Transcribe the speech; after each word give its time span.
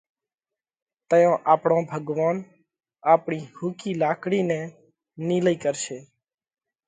تئيون 1.09 1.35
آپڻو 1.53 1.77
ڀڳوونَ 1.91 2.35
آپڻِي 3.13 3.39
ۿُوڪِي 3.57 3.91
لاڪڙِي 4.01 4.41
نئہ 4.49 4.61
نِيلئِي 5.27 5.55
ڪرشي۔ 5.63 5.97